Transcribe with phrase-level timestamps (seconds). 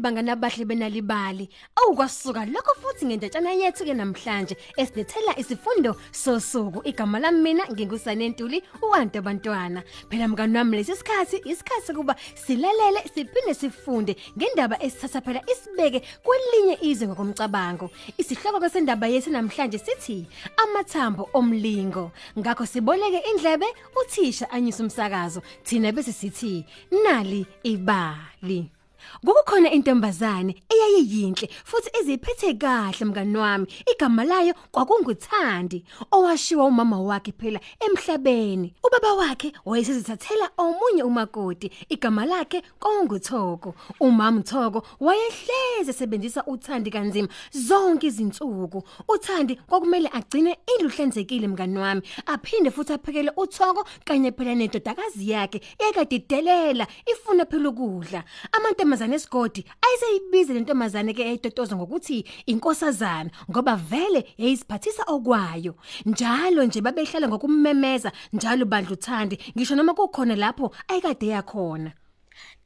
[0.00, 6.82] nonke bangana bahle benalibali awukwasuka lokho futhi ngendatshana yethu ke namhlanje esilethela isifundo sosuku.
[6.84, 9.82] Igama lami mina ngingusane Ntuli uwantu abantwana.
[10.08, 16.78] Phela mngani wami lesi sikhathi isikhathi kuba silalele siphinde sifunde ngendaba esithatha phela isibeke kwelinye
[16.82, 17.90] izwe ngokomcabango.
[18.18, 22.12] Isihloko kwesendaba yethu namhlanje sithi amathambo omlingo.
[22.38, 23.66] Ngakho siboleke indlebe
[24.00, 25.42] uthisha anyisa umsakazo.
[25.64, 28.79] Thina bese sithi nali ibali.
[29.24, 33.66] Kukukhona intombazane eyayiyinhle futhi eziphethe kahle mngani wami.
[33.92, 38.74] Igama layo kwakunguthandi owashiwa umama wakhe phela emhlabeni.
[38.86, 41.70] Ubaba wakhe wayesezithathela omunye umakoti.
[41.88, 43.74] Igama lakhe kwakunguthoko.
[44.00, 48.82] Umama Thoko wayehleze sebenzisa uthandi kanzima zonke izinsuku.
[49.08, 52.02] Uthandi kwakumele agcine indluhlenzekile mngani wami.
[52.26, 58.24] Aphinde futhi aphekele uthoko kanye phela nedodakazi yakhe ekadidelela ifuna phela ukudla.
[58.52, 59.64] Amantombazane esigodi.
[59.82, 65.74] Ayiseyibize lentombazane ke eyitotoza ngokuthi inkosazana ngoba vele yayisiphathisa okwayo.
[66.06, 69.38] Njalo nje babehlala ngokummemeza njalo bandla uthandi.
[69.56, 71.92] Ngisho noma kukhona lapho ayikade yakhona.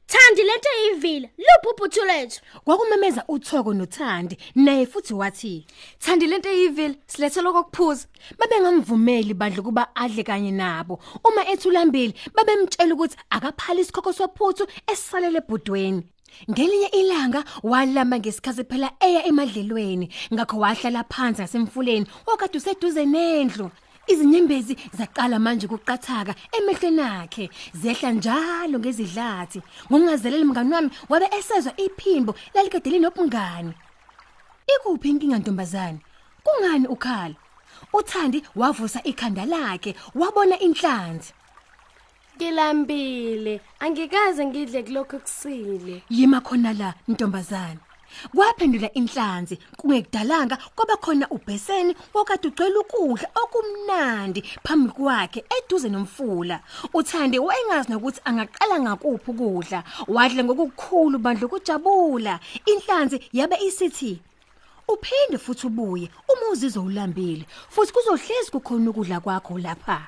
[0.07, 2.41] Thandi lento ivila luphuputhu lethu?
[2.63, 5.65] Kwakumemeza uthoko nothandi naye futhi wathi
[5.99, 6.95] Thandi lento eyivile.
[7.07, 8.07] Silethela kokuphuza.
[8.37, 10.99] babengamvumeli bandla kuba adle kanye nabo.
[11.23, 16.03] Uma ethulambili babemtshela ukuthi akaphali isikhokho sophuthu esisalele ebhudweni.
[16.49, 23.71] Ngelinye ilanga walamba ngesikhathi phela eya emadlelweni ngakho wahlala phansi ngasemfuleni okade useduze nendlu.
[24.11, 27.49] Izinyembezi zaqala manje ukuqathaka emehlweni akhe
[27.81, 29.59] zehla njalo ngezidlathi.
[29.89, 33.73] Ngokungazeleli mngani wami wabe esezwe iphimbo lalikade linobungani.
[34.73, 35.99] Ikuphi inkinga ntombazane?
[36.45, 37.35] Kungani ukhala
[37.93, 41.33] Uthandi wavusa ikhanda lakhe wabona inhlanzi.
[42.37, 43.61] Ngilambile.
[43.79, 47.79] Angikaze ngidle kulokho kusile yima khona la ntombazane.
[48.35, 56.59] Kwaphendula inhlanzi kungekudalanga kwaba khona ubheseni wakade ugcwele ukudla okumnandi phambi kwakhe eduze nomfula.
[56.93, 62.39] Uthande wayengazi nokuthi angaqala ngakuphi ukudla wadle ngokukhulu bandla ukujabula.
[62.65, 64.19] Inhlanzi yabe isithi
[64.87, 70.07] uphinde futhi ubuye uma uzizwa ulambile futhi kuzohlezi kukhona ukudla kwakho lapha.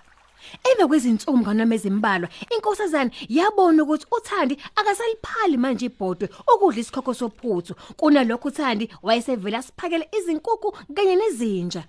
[0.68, 8.48] Emva kwezinsuku nganoma ezimbalwa inkosazana yabona ukuthi uThandi akasaliphali manje ibhodwe okudla isikhokho sophuthu kunalokho
[8.48, 11.84] uThandi wayesevela siphakele izinkukhu kanye nezinja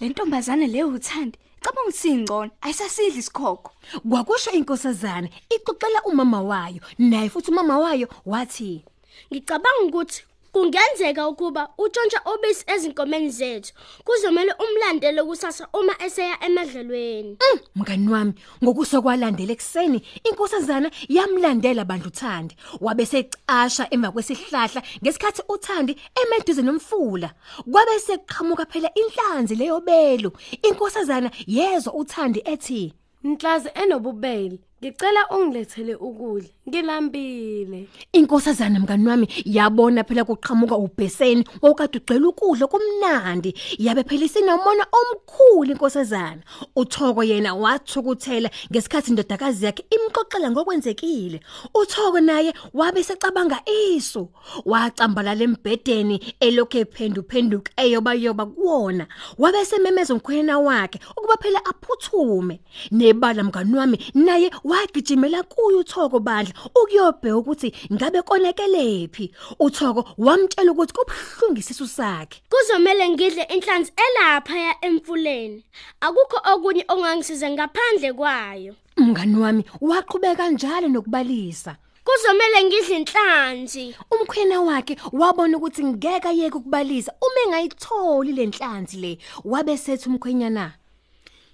[0.00, 3.70] Le ntombazane le uthandi cabanga ukuthi ingcono ayisasidla isikhokho.
[4.08, 8.84] kwakusho inkosazana ixoxela umama wayo naye futhi umama wayo wathi
[9.32, 13.72] Ngicabanga ukuthi kungenzeka ukuba utshontsha obisi ezinkomeni zethu.
[14.04, 17.36] Kuzomela umlandele kusasa uma eseya emadlelweni.
[17.40, 18.34] "Mm, mngani wami
[18.64, 27.30] ngokusokwalandela ekseni inkosazana yamlandela bandla uthandi wabe secasha emva kwesihlahla ngesikhathi uthandi emeduze nomfula.
[27.72, 30.32] Kwabe seqhamuka phela inhlanzi leyo belo.
[30.62, 32.92] Inkosazana yezwa uthandi ethi
[33.24, 36.48] Nhlazi enobubele, ngicela ungilethele ukudla.
[36.70, 37.88] Ngilambile.
[38.12, 45.72] Inkosazana mngani wami yabona phela kuqhamuka ubheseni okade ugcela ukudla kumnandi yabe phela isinomona omkhulu
[45.72, 46.42] inkosazana.
[46.76, 51.40] Uthoko yena wathukuthela ngesikhathi indodakazi yakhe imxoxela ngokwenzekile.
[51.74, 54.28] Uthoko naye wabe secabanga isu
[54.64, 59.06] wacambalala embhedeni elokhu ephendu phenduka eyoba yoba kuwona.
[59.38, 62.60] Wabe sememeza umkhwena wakhe ukuba phela aphuthume.
[62.90, 70.92] Nebala mngani wami naye wagijimela kuyo uthoko bandla ukuyobheka ukuthi ngabe konekelephi uthoko wamtshela ukuthi
[70.92, 72.42] kubhlungu isisu sakhe.
[72.50, 75.64] Kuzomela ngidle inhlanzi elapha ya emfuleni.
[76.00, 78.74] Akukho okunye ongangisiza ngaphandle kwayo.
[78.96, 81.76] Mngani wami waqhubeka njalo nokubalisa.
[82.04, 83.94] Kuzomela ngidle inhlanzi.
[84.10, 87.12] Umkhwena wakhe wabona ukuthi ngeke ayeke ukubalisa.
[87.20, 90.72] Uma engayitholi lenhlanzi le wabe sethi umkhwenyana.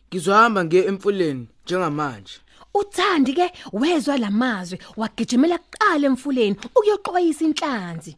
[0.08, 2.41] Ngizohamba ngiye emfuleni njengamanje.
[2.81, 8.17] Uthandi ke wezwa lamazwi wagijimela kuqala emfuleni ukuyoqwayisa inhlanzi.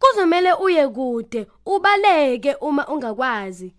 [0.00, 3.72] Kuzomela uye kude, ubaleke uma ungakwazi.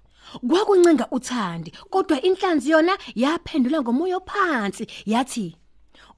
[0.50, 5.58] kwakuncenga uthandi kodwa inhlanzi yona yaphendula ngomoya phansi yathi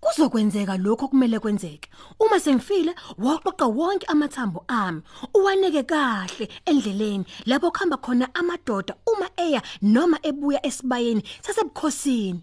[0.01, 1.89] kuzokwenzeka lokho kumele kwenzeke.
[2.19, 5.01] Uma sengifile waqoqa wonke amathambo ami.
[5.33, 12.41] Uwaneke kahle endleleni lapho khamba khona amadoda uma eya noma ebuya esibayeni sasebukhosini.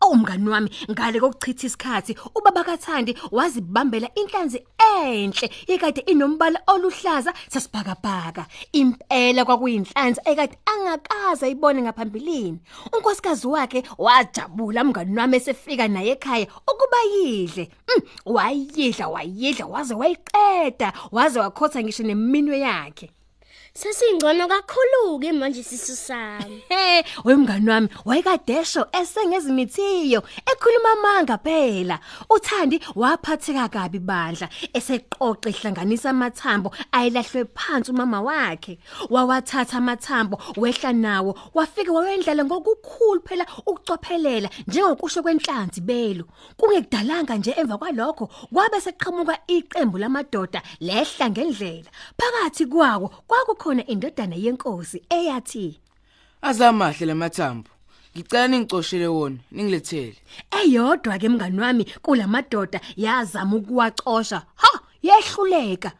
[0.00, 9.44] Awumngani wami ngale kokuchitha isikhathi ubaba kaThandi wazibambela inhlanzi enhle ekade inombala oluhlaza sasibhakabhaka impela
[9.44, 12.58] kwakuyinhlanzi ekade angakaza ayibone ngaphambilini.
[12.92, 17.70] Unkosikazi wakhe wajabula mngani wami esefika naye ekhaya ukuba yidle.
[17.88, 23.10] Mm, wayidla wayidla waze wayiqeda waze wakhotha ngisho neminwe yakhe.
[23.78, 26.64] Sesingcono kakhulu ke manje sisu sami.
[26.70, 30.20] He, wemngani wami wayekadesho esengezimthiyo
[30.50, 32.00] ekhuluma amanga phela.
[32.28, 38.78] Uthandi waphatheka kabi bandla eseqoqa ihlanganisa amathambo ayilahlwe phansi umama wakhe.
[39.10, 46.24] Wawathatha amathambo wehla nawo wafika wayendlala ngokukhulu phela ukucophelela njengokusho kwenhlanzi belo.
[46.56, 51.90] Kungekudalanga nje emva kwalokho kwabe seqhamuka iqembu lamadoda lehla ngendlela.
[52.18, 53.10] Phakathi kwawo
[53.68, 55.80] kwakukhona indodana yenkosi eyathi
[56.42, 57.68] Azamahle lamathambo.
[58.16, 60.16] Ngicela ningicoshele wona, ningilethele.
[60.50, 65.92] eyodwa ke mngani wami kulamadoda yazama ukuwacosha ha yehluleka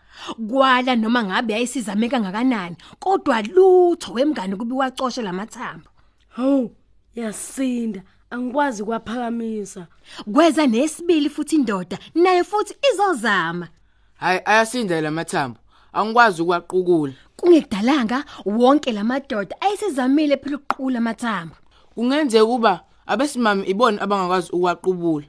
[0.50, 5.88] kwala noma ngabe yayisizame kangakanani kodwa lutho wemngani kubi wacosha lamathambo
[6.28, 6.70] Hawu,
[7.14, 8.02] yasinda.
[8.30, 9.86] Angikwazi kwaphakamisa.
[10.32, 13.68] kweza nesibili futhi indoda naye futhi izozama
[14.16, 15.58] Hayi ayasinda lamathambo.
[15.92, 17.12] Angikwazi ukwaqukula.
[17.36, 21.54] kungekudalanga wonke lamadoda ayesezamile phela ukuqula amathambo
[21.94, 25.26] Kungenzeka kuba abesimami ibona abangakwazi ukwaqubula.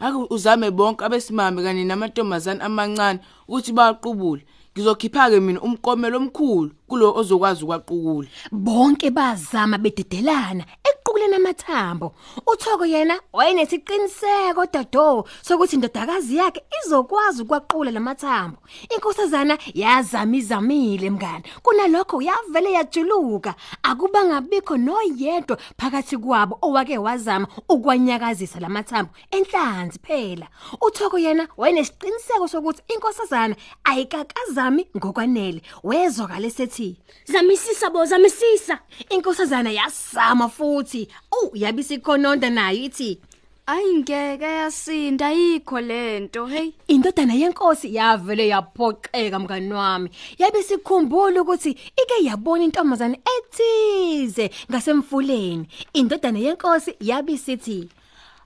[0.00, 4.42] Ake uzame bonke abesimami kanye namantombazane amancane ukuthi baqubule.
[4.72, 8.28] Ngizokhipha ke mina umkomelo omkhulu kulo ozokwazi ukwaqukula.
[8.52, 12.14] bonke bazama bededelana equleni amathambo.
[12.46, 18.58] Uthoko yena wayenesiqiniseko dado sokuthi indodakazi yakhe izokwazi ukwaqula lamathambo
[18.94, 21.44] inkosazana yazama izamile mngani.
[21.62, 23.54] Kunalokho yavele yajuluka.
[23.82, 30.46] Akuba ngabikho noyedwa phakathi kwabo owake wazama ukwanyakazisa lamathambo enhlanzi phela.
[30.80, 35.62] Uthoko yena wayenesiqiniseko sokuthi inkosazana ayikakazami ngokwanele.
[35.84, 38.78] Wezwakala sethi Zamisisa bo zamisisa.
[39.10, 41.08] Inkosazana yasama futhi.
[41.32, 43.18] Oh, yabisikhononda nayo ithi
[43.66, 50.10] Ayingeke yasinda yikho lento hey indodana yenkosi yavele yaphoxeka mngani wami.
[50.38, 55.68] Yabisikhumbula ukuthi ike yabona intombazane ethize ngasemfuleni.
[55.92, 57.88] Indodana yenkosi yabisithi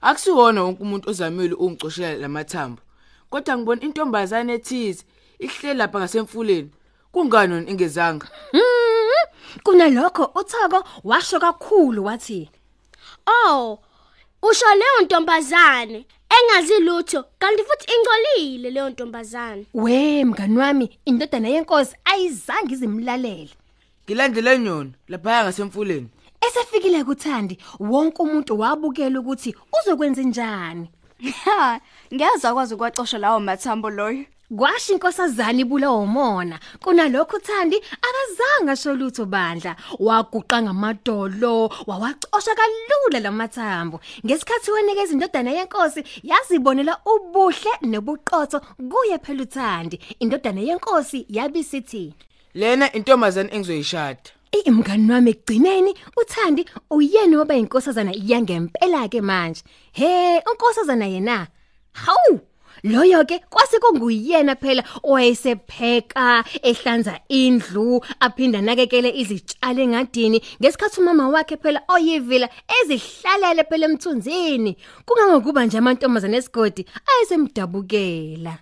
[0.01, 2.81] Akusiwona wonke umuntu ozamile ungicoshela lamathambo.
[3.29, 5.03] Kodwa ngibona intombazane ethize
[5.39, 6.69] ihlele lapha ngasemfuleni.
[7.11, 8.27] Kungani wena ingezanga?
[8.51, 9.25] "Hmm,
[9.63, 12.49] kunalokho uthoko washo kakhulu wathi
[13.27, 13.79] Oh,
[14.43, 19.65] usho leyo ntombazane engazi lutho kanti futhi ingcolile leyo ntombazane.
[19.73, 23.49] we mngani wami indodana yenkosi ayizange izimlalele.
[24.05, 26.09] Ngilandele nyona lapha ngasemfuleni.
[26.47, 30.89] Esefikile kuthandi wonke umuntu wabukela ukuthi uzokwenza njani.
[31.45, 31.79] ha
[32.13, 34.25] ngeza kwazi ukwacosha lawo mathambo loyo
[34.57, 43.99] Kwasho inkosazana ibula umona kunalokho uthandi akazange asho lutho bandla waguqa ngamadolo wawacosha kalula lamathambo
[44.25, 52.13] ngesikhathi wenikeza indodana yenkosi yazibonela ubuhle nobuqotho kuye phela uthandi indodana yenkosi yabisithi
[52.53, 54.31] Lena intombazane engizoyishada.
[54.65, 59.61] Imngani wami egcineni uthandi uyena waba inkosazana yangempela ke manje.
[59.91, 61.47] He, unkosazana yena.
[61.93, 62.48] Hawu!
[62.83, 71.57] Loyo ke kwase kunguyena phela owayesepheka, ehlanza indlu, aphinda nakekele izitshalo engadini ngesikhathi umama wakhe
[71.57, 72.49] phela oyivila
[72.81, 74.77] ezihlalele phela emthunzini.
[75.05, 78.57] Kungangokuba nje amantombazane esigodi ayesemdabukela.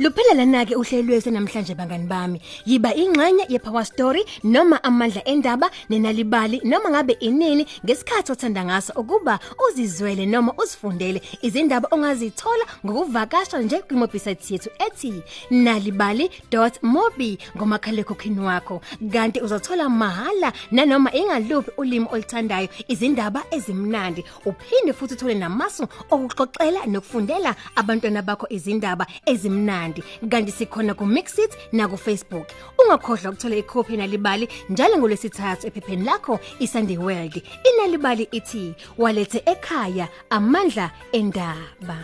[0.00, 2.40] Luphela lana ke uhlelwe namhlanje bangani bami.
[2.64, 9.38] Yiba ingxenye yePower Story noma amandla endaba nenalibali noma ngabe inini ngesikhathi othanda ngaso ukuba
[9.68, 18.80] uzizwele noma uzifundele izindaba ongazithola ngokuvakasha nje kwimobisite yethu ethi nalibali.mobi ngomakhalekhukhini wakho.
[19.12, 24.24] Kanti uzothola mahala nanoma ingaluphi ulimi olithandayo izindaba ezimnandi.
[24.46, 29.89] Uphinde futhi uthole namasu okuxoxela nokufundela abantwana bakho izindaba ezimnandi
[30.30, 32.48] kanti sikhona ku Mixit na ku Facebook.
[32.78, 40.90] Ungakhohlwa ukuthola ikhophi nalibali njalo ngolwesithathu ephepheni lakho iSunday World inalibali ithi walethe ekhaya amandla
[41.12, 41.98] endaba.